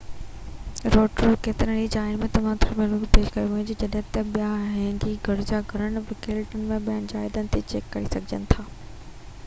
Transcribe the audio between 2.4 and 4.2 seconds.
جيو ٿرمل هنگي پيش ڪيو وڃي ٿو جڏهن